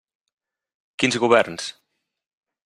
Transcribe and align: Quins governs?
Quins 1.03 1.19
governs? 1.25 1.67